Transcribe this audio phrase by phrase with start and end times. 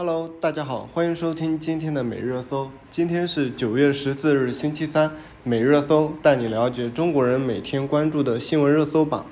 [0.00, 2.70] Hello，大家好，欢迎收听今天的每日热搜。
[2.90, 5.12] 今天是九月十四日，星期三。
[5.44, 9.26] 每日热搜带你了解中国人每天关注的新闻热搜榜。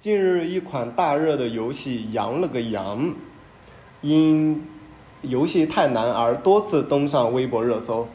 [0.00, 3.04] 近日，一款大热的游戏《羊了个羊》，
[4.00, 4.66] 因
[5.22, 8.08] 游戏太难而多次登上微博热搜。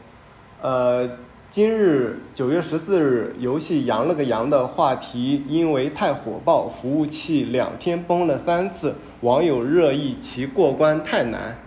[0.61, 1.09] 呃。
[1.51, 11.57] 今日九月十四日，游戏《羊了个羊》的话题因为太火爆，服务器两天崩了三次，网友热议其过关太难。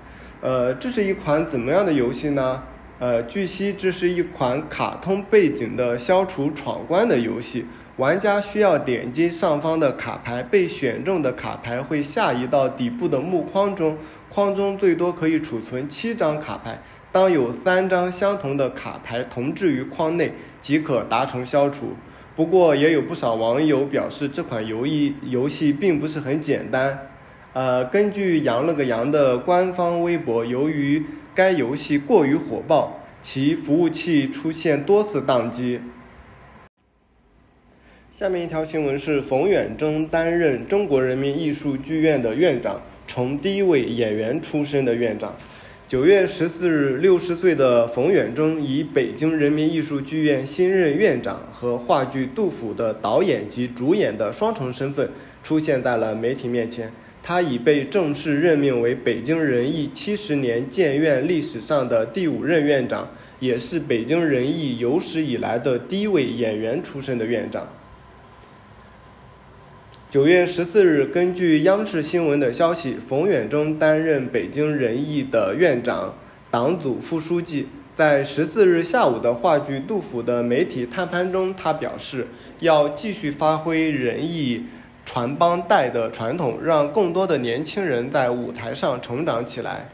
[0.41, 2.63] 呃，这是一款怎么样的游戏呢？
[3.01, 16.81] 呃，据悉这是一款卡通背景的消除闯关的游戏，玩家需要点击上方的卡牌，被选中的卡牌会下移到底部的木框中，框中最多可以储存七张卡牌。
[17.13, 21.89] 当有三张相同的卡牌同置于框内，即可达成消除。
[22.35, 27.11] 不过，也有不少网友表示，这款游戏游戏并不是很简单。
[27.53, 35.83] 呃，根据羊了个羊的官方微博，由于该游戏过于火爆，其服务器出现多次宕机。
[38.11, 45.35] 下面一条新闻是：冯远征担任中国人民艺术剧院的院长，从第一位演员出身的院长。
[45.93, 55.11] 九月十四日，六十岁的冯远征以北京人民艺术剧院新任院长和话剧《杜甫》的导演及主演的双重身份
[55.43, 56.91] 出现在了媒体面前。
[57.23, 67.69] 他已被正式任命为北京人艺七十年建院历史上的第五任院长，也是北京人艺有史以来的第一位演员出身的院长。
[70.13, 76.15] 九月十四日，根据央视新闻的消息，冯远征担任北京人艺的院长、
[76.51, 77.67] 党组副书记。
[77.95, 82.27] 在十四日下午的话剧《杜甫》的媒体探班中，他表示
[82.61, 84.67] 要继续发挥人艺
[85.07, 89.89] 传帮带的传统，让更多的年轻人在舞台上成长起来。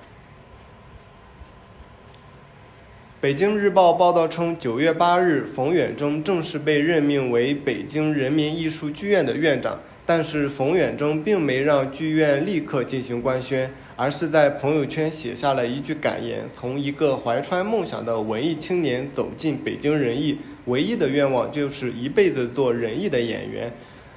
[3.21, 9.79] 北京日报报道称，九月八日，冯远征正式被任命为北京人民艺术剧院的院长。
[10.09, 23.71] 但是冯远征并没让剧院立刻进行官宣，而是在朋友圈写下了一句感言：从一个怀揣梦想的文艺青年走进北京人艺，唯一的愿望就是一辈子做人艺的演员，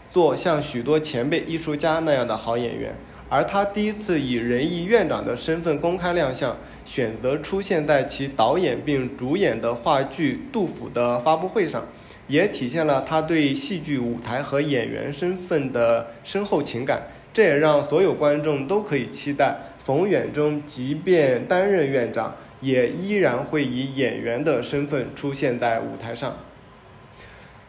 [0.10, 2.96] 做像许多前辈艺术家那样的好演员。
[3.28, 11.86] 而他第一次以人艺院长的身份公开亮相，选择出现在其导演并主演的话剧《杜甫》的发布会上。
[12.32, 26.38] 也体现了他对戏剧舞台和演员身份的深厚情感，这也让所有观众都可以期待冯远征即便担任院长，也依然会以演员的身份出现在舞台上。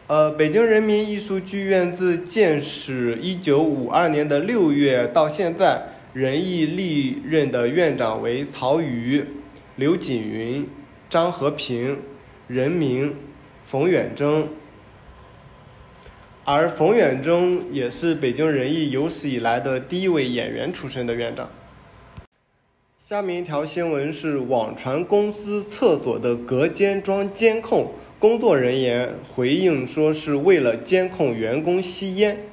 [0.07, 5.81] 呃，北京人民艺术剧院自建始一九五二年的六月到现在，
[6.13, 9.25] 仁义历任的院长为曹禺、
[9.75, 10.65] 刘锦云、
[11.09, 11.99] 张和平、
[12.47, 13.13] 任明。
[13.65, 14.49] 冯远征，
[16.43, 21.49] 而冯远征也是北京人艺有史以来的第一位演员出身的院长。
[22.99, 32.45] 下面一条新闻是网传公司厕所的隔间装监控，工作人员回应说是为了监控员工吸烟。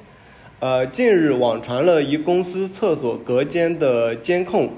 [0.59, 4.73] 呃，近日网传了一公司厕所隔间的监控。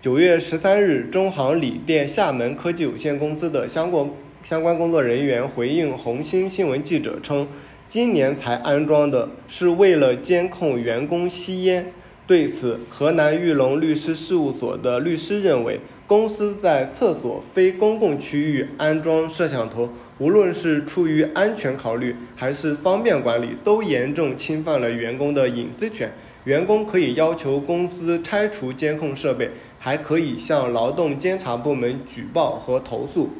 [0.00, 4.10] 九月十三日，中航锂电厦门科技有限公司的相关。
[4.48, 7.48] 相关工作人员回应红星新闻记者称，
[7.88, 11.92] 今年才安装的，是为了监控员工吸烟。
[12.28, 26.12] 对此，河南玉龙律师事务所的律师认为，公司在厕所非公共区域安装摄像头，无论是出于安全考虑，还是方便管理，都严重侵犯了员工的隐私权。
[26.44, 33.30] 员工可以要求公司拆除监控设备，还可以向劳动监察部门举报和投诉。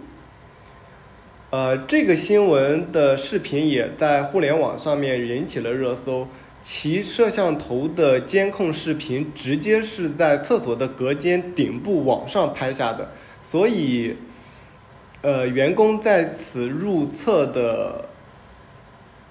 [1.51, 6.27] 呃，这个新闻的视频也在互联网上面引起了热搜。
[6.61, 13.13] 其摄像头的监控视频直接是在厕所的隔间顶部往上拍下的，
[13.45, 14.17] 所以，
[15.23, 18.09] 呃，员工在此入厕的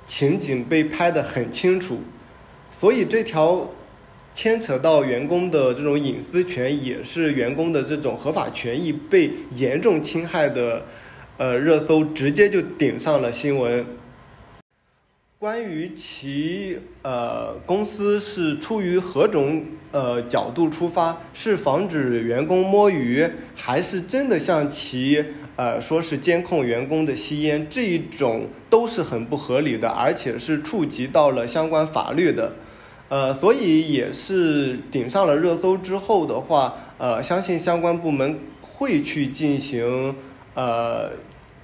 [0.05, 1.99] 情景被拍得很清楚。
[2.71, 3.69] 所以这条
[4.33, 10.85] 牵扯到员工的这种隐私权，也是员工的这种合法权益被严重侵害的。
[11.37, 13.85] 呃，热搜直接就顶上了新闻。
[15.37, 25.25] 关于其呃公司是出于何种呃角度出发，是防止员工摸鱼，还是真的像其
[25.57, 32.53] 呃说是监控员工的吸烟，这一种都是很不合理的，而且是触及到了相关法律的。
[33.09, 40.15] 呃，所以也是顶上了热搜之后的话，呃，相信相关部门会去进行
[40.55, 41.11] 呃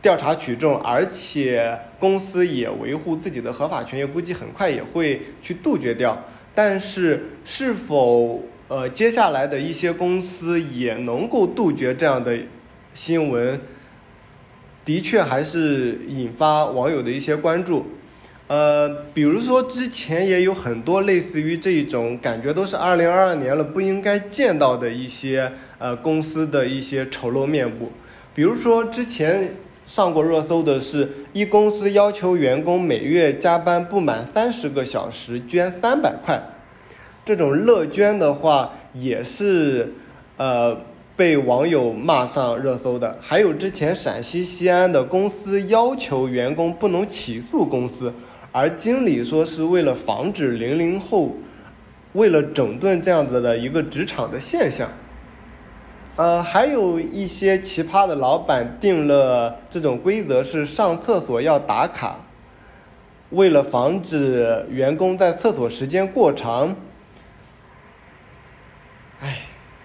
[0.02, 6.26] 调查取证，而且公司也维护自己的合法权益，估计很快也会去杜绝掉。
[6.54, 12.38] 但是是否呃接下来的一些公司也能够杜绝这样的
[12.94, 13.60] 新闻，
[14.84, 17.86] 的确还是引发网友的一些关注。
[18.48, 27.94] 呃，比如说之前也有很多类似于这一种感觉，都是二零二二年了不应该见到的一些呃公司的一些丑陋面部。
[28.34, 29.56] 比如说之前
[29.86, 36.42] 上过热搜的是一公司要求员工每月加班不满三十个小时捐三百块，
[37.26, 39.94] 这种乐捐的话也是
[40.38, 40.78] 呃
[41.16, 43.18] 被网友骂上热搜的。
[43.22, 48.14] 还有之前陕西西安的公司要求员工不能起诉公司。
[48.54, 51.32] 而经理说是为了防止零零后，
[52.14, 54.90] 为了整顿这样子的一个职场的现象，
[56.18, 62.20] 呃，还有一些奇葩的老板定了这种规则，是上厕所要打卡，
[63.30, 66.76] 为了防止员工在厕所时间过长。
[69.22, 69.40] 哎，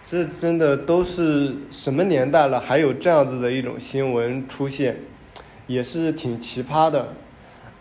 [0.04, 4.96] 这真的都是什么年代了，还有这样子的一种新闻出现，
[5.68, 7.14] 也是挺奇葩的。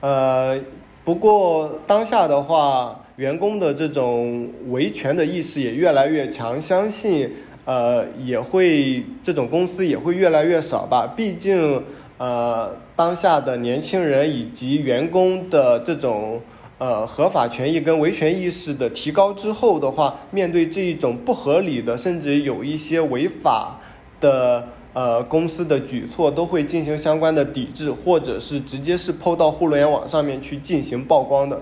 [0.01, 0.61] 呃，
[1.03, 7.33] 不过当下的话，员工的这种维权的意识也越来越强，相信
[7.65, 11.13] 呃也会这种公司也会越来越少吧。
[11.17, 11.83] 毕竟
[12.17, 16.39] 呃当下的年轻人以及员工的这种
[16.77, 23.79] 呃合法权益跟维权意识的提高之后的话，面对这一种不合理的，甚至有一些违法
[24.21, 24.69] 的。
[24.95, 31.59] 呃，公司的举措都会进行相关的抵制，或者是直接是抛到互联网上面去进行曝光的。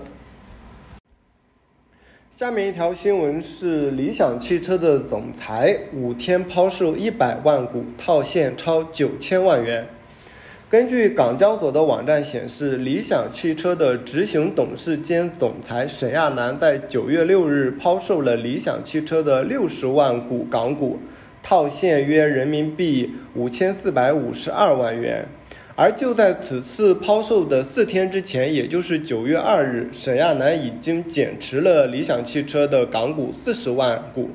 [2.36, 9.86] 下面一条新闻是理想汽车的总裁五天抛售一百万股，套现超九千万元。
[10.68, 20.98] 根据港交所的网站显示，理想汽车的执行董事兼总裁沈亚楠在九月六日抛售了理想汽车的六十万股港股。
[21.40, 25.28] 套现约人民币五千四百五十二万元，
[25.76, 34.30] 而就在此次抛售的四天之前，也就是九月二日，沈亚楠已经减持了理想汽车的港股四十万股。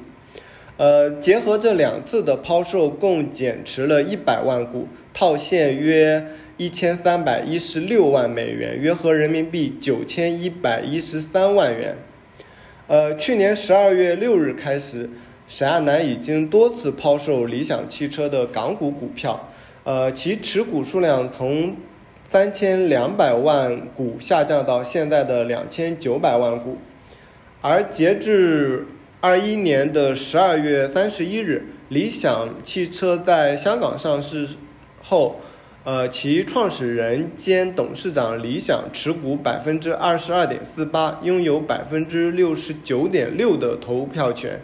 [0.76, 6.26] 呃，结合这两次的抛售，共减持了一百万股，套现约
[6.58, 11.96] 一千三百一十六万美元，约合人民币九千一百一十三万元。
[12.88, 15.10] 呃，去年十二月六日开始。
[15.48, 19.49] 沈亚楠已经多次抛售理想汽车的港股股票，
[19.90, 21.76] 呃，其持股数量从
[22.24, 26.78] 三千两百万股下降到现在的两千九百万股，
[27.62, 28.86] 而截至
[29.20, 34.50] 二一年的十二月三十一日，理想汽车在香港上市
[35.02, 35.38] 后，
[35.84, 44.62] 呃，其创始人兼董事长李想持股百分之二十二点四八，拥有百分之六十九点六的投票权。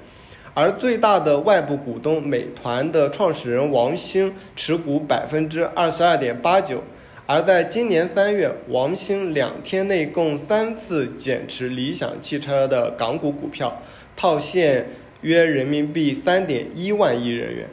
[0.56, 6.82] 而最大的外部股东美团的创始人王兴持股百分之二十二点八九，
[7.26, 13.82] 而在今年三月，王兴两天内共三次减持理想汽车的港股股票，
[14.16, 14.88] 套现
[15.24, 17.68] 约人民币三点一万亿人元，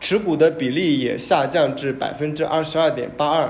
[0.00, 3.48] 持股的比例也下降至百分之二十二点八二。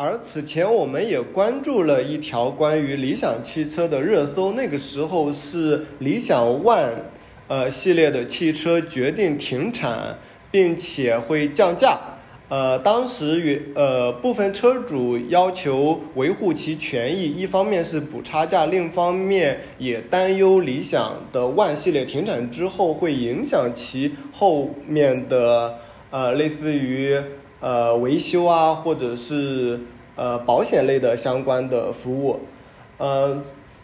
[0.00, 6.92] 而此前我们也关注了一条关于理想汽车的热搜，那个时候是理想 ONE，
[7.48, 10.16] 呃系列的汽车决定停产，
[10.52, 11.98] 并且会降价。
[12.48, 25.74] 呃，当时与呃部分车主要求维护其权益，一方面是补差价，另一方面也担忧理想的 ONE 系列停产之后会影响其后面的
[26.10, 27.20] 呃类似于。
[27.60, 29.80] 呃，维修啊，或者是
[30.14, 32.38] 呃保险类的相关的服务，
[32.98, 33.42] 呃，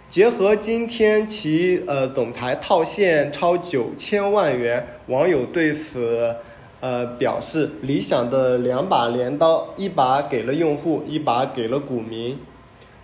[0.09, 6.37] 结合今天其呃总裁套现超九千万元，网友对此
[6.79, 12.39] 呃表示，理想的两把镰刀，一把给了用户，一把给了股民，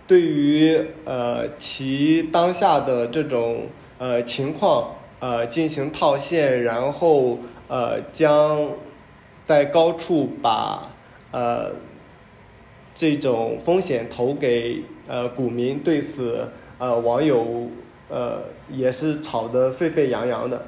[0.07, 8.69] 对于呃其当下的这种呃情况呃进行套现，然后呃将。
[9.43, 10.91] 在高处把
[11.31, 11.71] 呃
[12.93, 17.69] 这种风险投给呃股民，对此呃网友
[18.09, 20.65] 呃也是吵得沸沸扬扬的。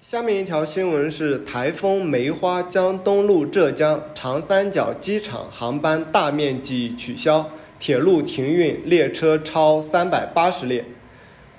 [0.00, 10.82] 下面一条新闻是台风梅花将东路浙江长三角机场航班大面积取消，铁路停运，列车超三百八十列。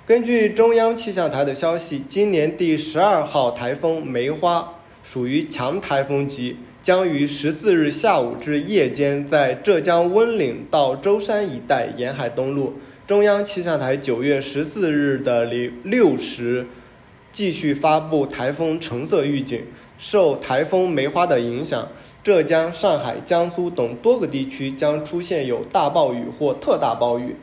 [0.10, 4.74] 根据中央气象台的消息，今年第十二号台风梅花
[5.04, 12.74] 属于强台风级，将于十四日下午至夜间在浙江温岭到舟山一带沿海登陆。
[13.06, 16.66] 中央气象台九月十四日的零六时
[17.32, 19.62] 继续发布台风橙色预警，
[20.00, 21.88] 受台风梅花的影响，
[22.24, 27.36] 浙江、上海、江苏等多个地区将出现有大暴雨或特大暴雨。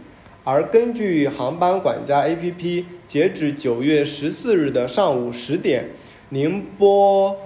[0.48, 5.90] 而根据航班管家 APP，截止九月十四日的上午十点，
[6.28, 7.36] 宁波。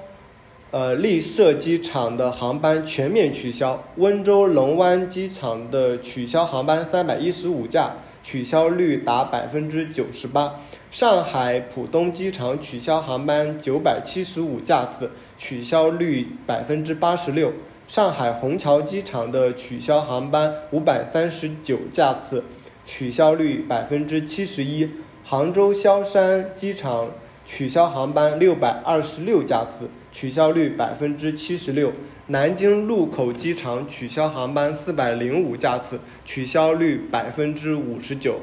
[0.70, 10.60] 呃，丽舍机场的航班全面取消，温州龙湾机场的取消航班三百一十五架，取消率达百分之九十八。
[10.90, 17.50] 上海浦东机场取消航班九百七十五架次，取消率百分之八十六。
[17.88, 22.44] 上海虹桥机场的取消航班五百三十九架次，
[22.84, 24.90] 取消率百分之七十一。
[25.24, 27.10] 杭州萧山机场
[27.44, 29.88] 取消航班六百二十六架次。
[30.12, 31.92] 取消率百分之七十六，
[32.26, 38.40] 南京禄口机场取消航班四百零五架次，取消率百分之五十九。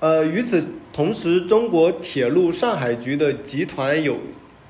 [0.00, 4.18] 呃，与此同时，中国铁路上海局的集团有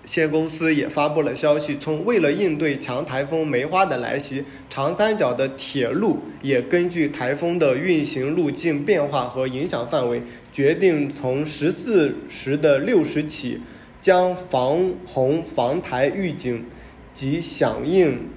[0.04, 10.22] 限公司也发布了消息，称为了应对强台风梅花的来袭，长三角的铁路也根据台风的运行路径变化和影响范围。
[10.52, 13.60] 决定从十四时的六时起，
[14.00, 16.66] 将防洪防台预警
[17.14, 18.28] 及响应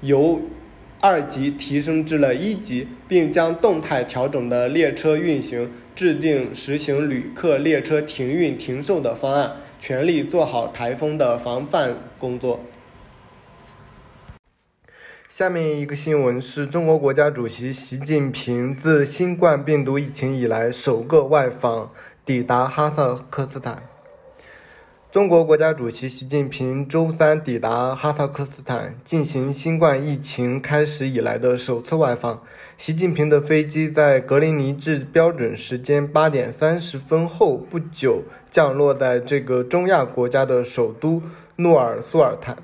[0.00, 0.40] 由
[1.00, 9.52] 二级提升至了一级，并将动态调整的列车运行，制定实行旅客列车停运停售的方案，
[9.86, 12.58] 全力做好台风的防范工作。
[15.28, 21.92] 下面一个新闻是中国国家主席习近平自新冠病毒疫情以来首个外访
[22.24, 23.93] 抵达哈萨克斯坦。
[25.14, 32.42] 中国国家主席习近平周三抵达哈萨克斯坦，进行新冠疫情开始以来的首次外访。
[32.76, 41.22] 习近平的飞机在格林尼治标准时间八点三十分后不久降落在这个中亚国家的首都
[41.54, 42.56] 诺尔苏尔坦。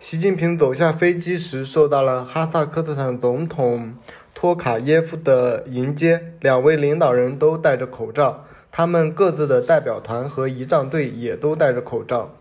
[0.00, 3.94] 习近平走下飞机时，受到了哈萨克斯坦总统
[4.32, 6.32] 托卡耶夫的迎接。
[6.40, 12.34] 两位领导人都戴着口罩，他们各自的代表团和仪仗队也都戴着口罩。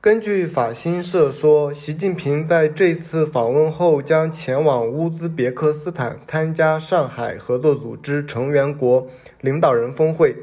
[0.00, 9.08] 根据法新社说，习近平在这次访问后将前往乌兹别克斯坦参加上海合作组织成员国
[9.42, 10.36] 领导人峰会。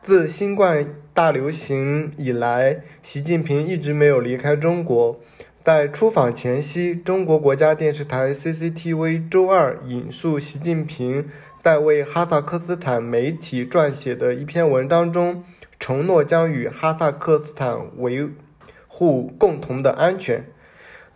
[0.00, 5.18] 自新冠大流行以来，习近平一直没有离开中国。
[5.72, 11.28] 在出访前夕，中国国家电视台 CCTV 周二引述习近平
[11.62, 15.44] 在为哈萨克斯坦媒体撰写的一篇文章中，
[15.78, 18.28] 承诺将与哈萨克斯坦维
[18.88, 20.44] 护共同的安全。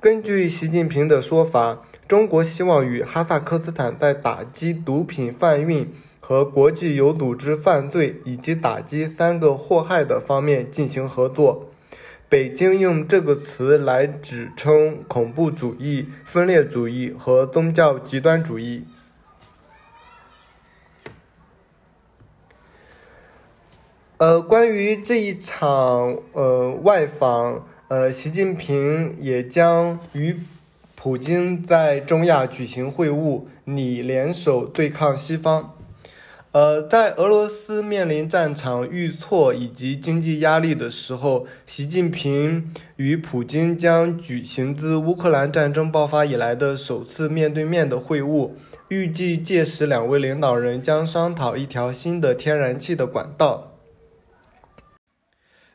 [0.00, 11.70] 根据习近平的说法，中国希望与哈萨克斯坦在打击毒品贩运和国际有组织犯罪以及打击三个祸害的方面进行合作。
[12.34, 18.82] 北京用这个词来指称恐怖主义、分裂主义和宗教极端主义。
[24.16, 30.40] 呃，关于这一场呃外访，呃，习近平也将与
[30.96, 35.73] 普京在中亚举行会晤，拟联手对抗西方。
[36.54, 48.52] 呃，在俄罗斯面临战场遇挫以及经济压力的时候，习近平与普京将举行自乌克兰战争爆发以来的首次面对面的会晤。
[48.86, 53.72] 预计届时两位领导人将商讨一条新的天然气的管道。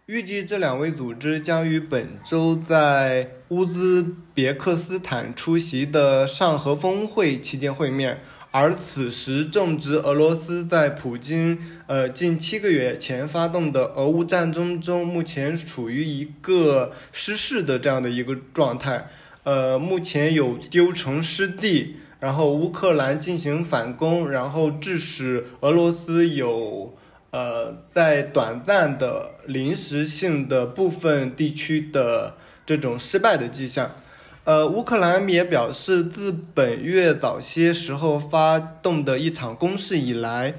[0.06, 8.22] 预计这两位组织将于本周在乌兹别克斯坦出席的上合峰会期间会面。
[8.52, 19.08] 而此时正值俄罗斯在普京呃近七个月前发动的俄乌战争中，目前处于一个失势的这样的一个状态。
[19.44, 26.98] 呃，目前有丢城失地，然后乌克兰进行反攻，然后致使俄罗斯有
[27.30, 33.92] 呃在短暂的临时性的部分地区的这种失败的迹象。
[34.46, 40.56] 呃，乌克兰也表示，自本月早些时候发动的一场攻势以来，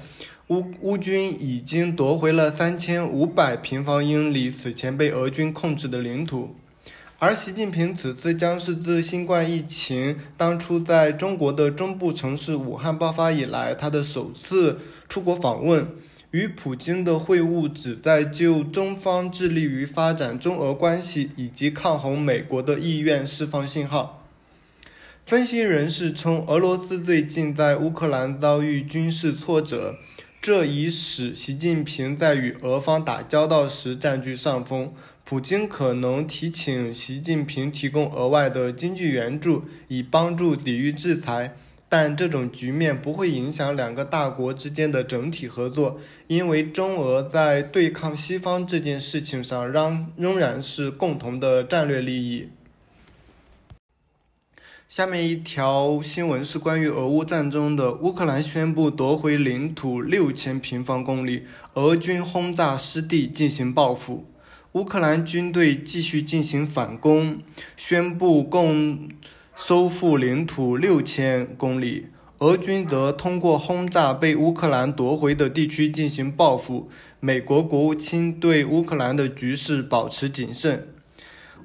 [0.47, 6.55] 乌乌军已经夺回了三千五百平方英里此前被俄军控制的领土。
[7.19, 15.87] 而习近平此次将是自新冠疫情当初在中国的中部城市武汉爆发以来，他的首次出国访问。
[16.31, 24.25] 与普京的会晤旨在就中方致力于发展中俄关系以及抗衡美国的意愿释放信号。
[25.25, 29.97] 分析人士称，俄罗斯最近在乌克兰遭遇军事挫折，
[30.41, 34.93] 这已使习近平在与俄方打交道时占据上风。
[35.25, 41.55] 普京可能提请习近平提供额外的经济援助，以帮助抵御制裁。
[41.93, 52.47] 但这种局面不会影响两个大国之间的整体合作，因为中俄在对抗西方这件事情上仍仍然是共同的战略利益。
[54.87, 61.43] 下面一条新闻是关于俄乌战争的：乌克兰宣布夺回领土六千平方公里，
[61.73, 64.25] 俄军轰炸失地进行报复。
[64.71, 67.39] 乌克兰军队继续进行反攻，
[67.75, 69.09] 宣布共。
[69.63, 72.07] 收复领土六千公里，
[72.39, 76.89] 俄军则通过轰炸被乌克兰夺回的地区进行报复。
[77.19, 80.87] 美国国务卿对乌克兰的局势保持谨慎。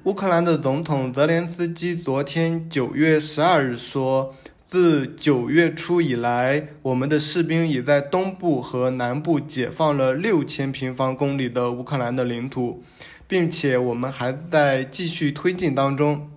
[0.03, 12.83] 乌克兰的总统泽连斯基昨天九月十二日说：“自九月初以来，我们的士兵已在东部和南部解放了六千平方公里的乌克兰的领土，
[13.27, 16.29] 并且我们还在继续推进当中。”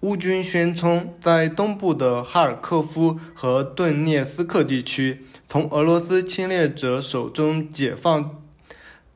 [0.00, 8.40] 乌军宣称，在东部的哈尔科夫和顿涅斯克地区，从俄罗斯侵略者手中解放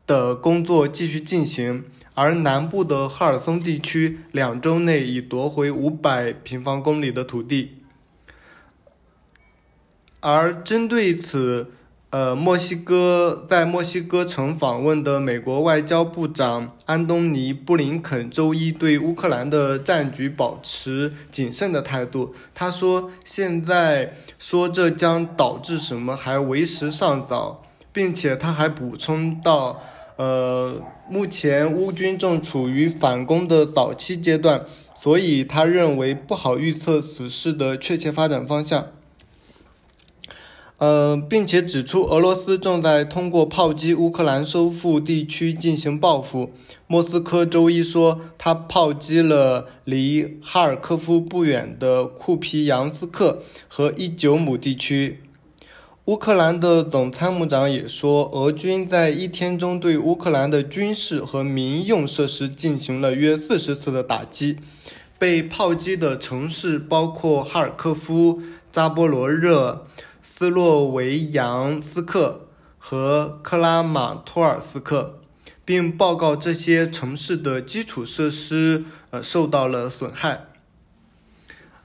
[0.08, 1.84] 的工作继续进行；
[2.14, 7.78] 而南部的哈尔松地区，两周内已夺回五百平方公里的土地。
[10.18, 11.70] 而针对此，
[12.12, 22.34] 呃，墨西哥在墨西哥城访问的美国外交部长安东尼·布林肯周一对乌克兰的战局保持谨慎的态度。
[22.54, 27.62] 他说：“现在说这将导致什么还为时尚早，
[27.94, 29.80] 并且他还补充到
[30.16, 34.66] ：‘呃，目前乌军正处于反攻的早期阶段，
[35.00, 38.88] 所以他认为不好预测此事的确切发展方向。’”
[40.82, 46.50] 呃，并且指出，俄罗斯正在通过炮击乌克兰收复地区进行报复。
[46.88, 55.20] 莫斯科周一说，他炮击了离哈尔科夫不远的库皮扬斯克和伊久姆地区。
[56.06, 64.56] 乌克兰的总参谋长也说，俄军在一天中对乌克兰的军事和民用设施进行了约四十次的打击。
[65.16, 68.42] 被炮击的城市包括哈尔科夫、
[68.72, 69.86] 扎波罗热。
[70.22, 72.46] 斯洛维扬斯克
[72.78, 75.18] 和克拉马托尔斯克，
[75.64, 80.46] 并报告这些城市的基础设施呃受到了损害。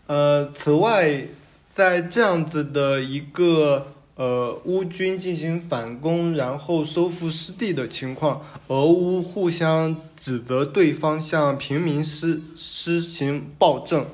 [0.06, 1.28] 呃，此外，
[1.70, 14.06] 在这样子的一个呃乌军进行反攻，然后收复失地的情况，俄乌互相指责对方向平民施施行暴政。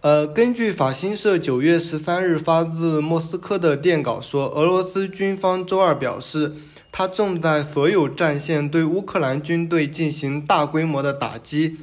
[0.00, 6.54] 呃，根据法新社九月十三日发自莫斯科的电稿说，俄罗斯军方周二表示，
[6.92, 11.78] 他正在所有战线对乌克兰军队进行大规模的打击。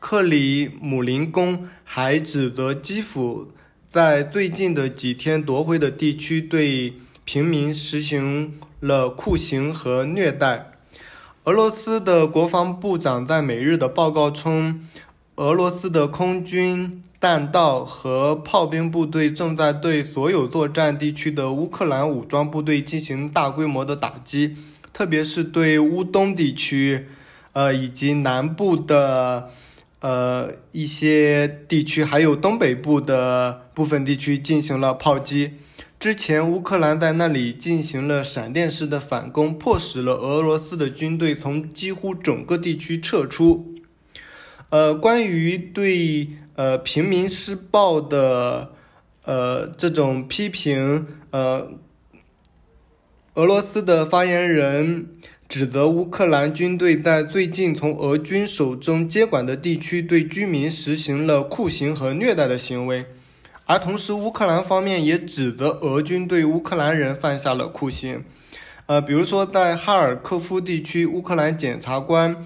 [0.00, 3.52] 克里姆林宫还指责基辅
[3.88, 10.72] 在最近的几天夺回的地区对平民实行了酷刑和虐待。
[11.44, 14.86] 俄罗斯的国防部长在每日的报告称，
[15.40, 17.02] 俄罗斯的空军。
[17.18, 24.56] 弹道和炮兵部队正在对所有作战地区的乌克兰武装部队进行大规模的打击，
[24.90, 27.06] 特别是对乌东地区，
[27.52, 29.50] 呃，以及南部的，
[30.00, 35.52] 呃，一些地区，还有东北部的部分地区进行了炮击。
[35.98, 43.69] 之前，乌克兰在那里进行了闪电式的反攻，迫使了俄罗斯的军队从几乎整个地区撤出。
[44.70, 46.30] 呃，关于对。
[46.56, 48.72] 呃，平民施暴的，
[49.24, 51.70] 呃，这种批评，呃，
[53.32, 55.08] 俄罗斯的发言人
[55.48, 63.06] 指责乌克兰军队在最近从俄军手中接管的地区对居民实行了酷刑和虐待的行为，
[63.64, 68.22] 而同时，乌克兰方面也指责俄军对乌克兰人犯下了酷刑，
[68.84, 72.44] 呃，比如说在哈尔科夫地区，乌克兰检察官。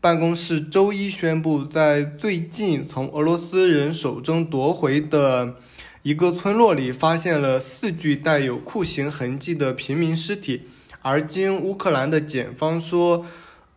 [0.00, 5.56] 办公室周一宣布，在最近从俄罗斯人手中夺回的
[6.02, 10.62] 一个村落里，发现了四具带有酷刑痕迹的平民尸体。
[11.02, 13.26] 而经乌克兰的检方说，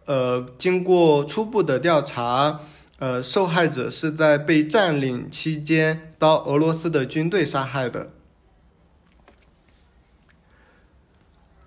[0.06, 2.62] 呃，经过初步的调查，
[3.00, 8.12] 呃，受害者是在被占领期间遭俄罗斯的军队杀害的。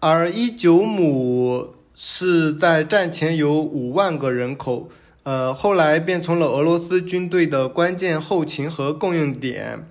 [0.01, 4.91] 而伊久姆是在战前有五万个人口，
[5.23, 9.89] 呃，后来变成了俄罗斯军队的关键后勤和供应点。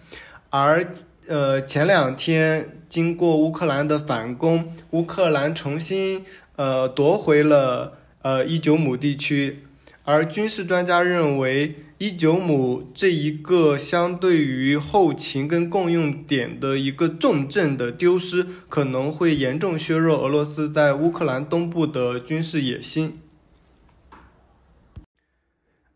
[0.51, 0.85] 而
[1.27, 6.23] 呃，前两天经过乌克兰的反攻，乌克兰重新
[6.55, 9.63] 呃夺回了呃伊久姆地区。
[10.03, 23.13] 而军事专家认为，伊久姆这一个相对于后勤跟供应点的一个重镇的丢失，可能会严重削弱俄罗斯在乌克兰东部的军事野心。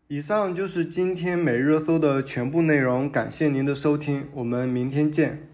[0.08, 5.49] 以上就是今天每日热搜的全部内容，感谢您的收听，我们明天见。